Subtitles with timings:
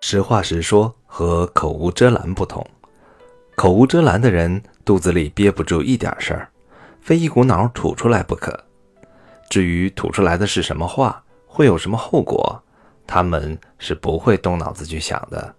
[0.00, 2.66] 实话实说和口无遮拦不同，
[3.54, 6.48] 口无遮拦的人肚子里憋不住一点事儿，
[7.02, 8.58] 非一股脑吐出来不可。
[9.50, 12.62] 至于吐出来的是什么话，会有什么后果，
[13.06, 15.54] 他们是不会动脑子去想的，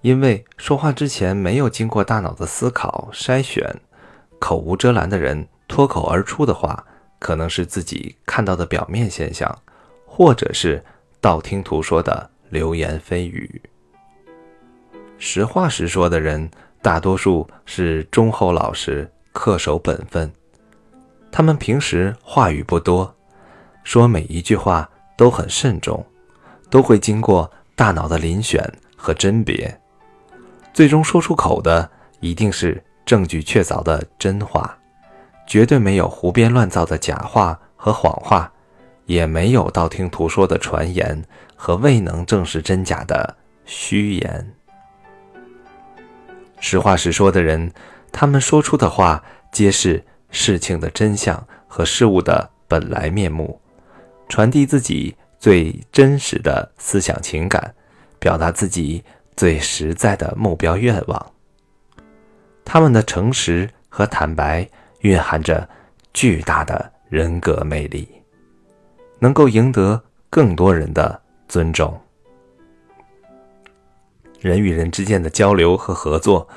[0.00, 3.74] 因为说话之前没有经过大脑的思考筛选。
[4.38, 6.84] 口无遮拦的人脱口而出的话，
[7.18, 9.58] 可能是自己看到的表面现象，
[10.06, 10.84] 或者是
[11.20, 12.30] 道听途说的。
[12.48, 13.60] 流言蜚语，
[15.18, 16.48] 实话实说的人，
[16.80, 20.32] 大多数是忠厚老实、恪守本分。
[21.32, 23.14] 他们平时话语不多，
[23.82, 26.04] 说每一句话都很慎重，
[26.70, 28.62] 都会经过大脑的遴选
[28.96, 29.80] 和甄别，
[30.72, 34.78] 最终说出口的一定是证据确凿的真话，
[35.46, 38.50] 绝对没有胡编乱造的假话和谎话。
[39.06, 41.24] 也没有道听途说的传言
[41.56, 44.52] 和未能证实真假的虚言。
[46.60, 47.72] 实话实说的人，
[48.12, 49.22] 他们说出的话
[49.52, 53.60] 皆是事情的真相和事物的本来面目，
[54.28, 57.74] 传递自己最真实的思想情感，
[58.18, 59.04] 表达自己
[59.36, 61.32] 最实在的目标愿望。
[62.64, 64.68] 他们的诚实和坦白
[65.00, 65.68] 蕴含着
[66.12, 68.15] 巨大的人格魅力。
[69.18, 72.00] 能够赢得更多人的尊重。
[74.40, 76.48] 人与人之间的交流和合作，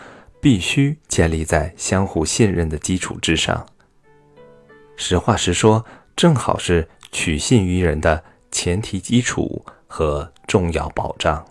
[0.42, 3.66] 必须建立在相互信任的基础之上。
[4.96, 11.46] 实话实说，正好是取信于人的前提基础和重要保障。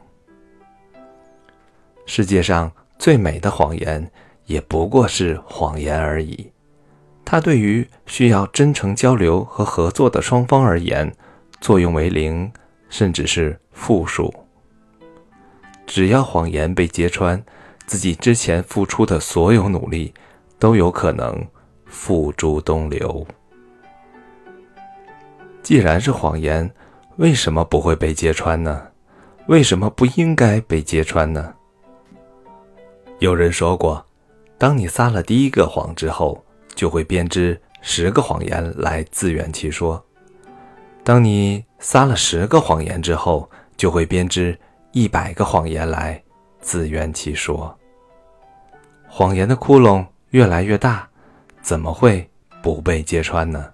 [2.04, 4.10] 世界上最美的谎言，
[4.44, 6.52] 也不过是谎言而已。
[7.30, 11.14] 它对于需要真诚交流和合作的双方而言，
[11.60, 12.50] 作用为零，
[12.88, 14.32] 甚至是负数。
[15.86, 17.38] 只要谎言被揭穿，
[17.84, 20.14] 自己之前付出的所有努力
[20.58, 21.46] 都有可能
[21.84, 23.26] 付诸东流。
[25.62, 26.70] 既然是谎言，
[27.16, 28.88] 为什么不会被揭穿呢？
[29.48, 31.54] 为什么不应该被揭穿呢？
[33.18, 34.02] 有人说过，
[34.56, 36.42] 当你撒了第一个谎之后，
[36.78, 40.00] 就会编织十个谎言来自圆其说。
[41.02, 44.56] 当你撒了十个谎言之后，就会编织
[44.92, 46.22] 一百个谎言来
[46.60, 47.76] 自圆其说。
[49.08, 51.08] 谎言的窟窿越来越大，
[51.60, 52.30] 怎么会
[52.62, 53.68] 不被揭穿呢？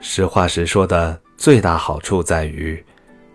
[0.00, 2.82] 实话实说的最大好处在于，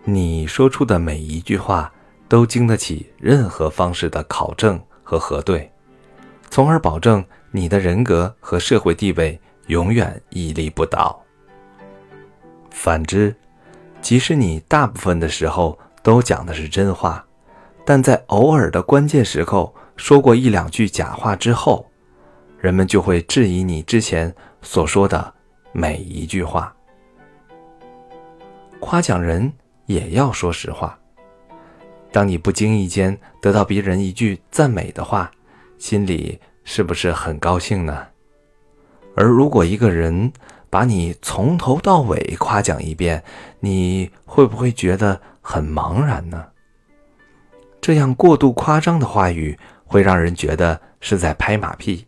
[0.02, 1.92] 你说出的每一句话
[2.26, 5.70] 都经得起任何方式的考证和核对，
[6.50, 7.24] 从而保证。
[7.50, 11.22] 你的人格和社会地位永远屹立不倒。
[12.70, 13.34] 反之，
[14.00, 17.24] 即使你大部分的时候都讲的是真话，
[17.84, 21.84] 但在偶尔的关键时候说过一两句假话之后，
[22.60, 24.32] 人们就会质疑你之前
[24.62, 25.34] 所说的
[25.72, 26.74] 每一句话。
[28.78, 29.52] 夸奖人
[29.86, 30.98] 也要说实话。
[32.12, 35.30] 当你不经意间得到别人一句赞美的话，
[35.78, 36.38] 心里。
[36.70, 38.08] 是不是很高兴呢？
[39.16, 40.30] 而如果一个人
[40.68, 43.24] 把你从头到尾夸奖一遍，
[43.58, 46.48] 你会不会觉得很茫然呢？
[47.80, 52.06] 这样过度夸张的话语会让人觉得是在拍马屁。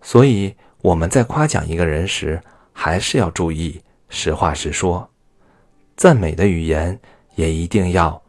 [0.00, 2.40] 所以我们在夸奖一个人时，
[2.72, 5.10] 还是要注意实话实说，
[5.96, 6.96] 赞美的语言
[7.34, 8.22] 也一定要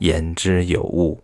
[0.00, 1.18] 言之有物。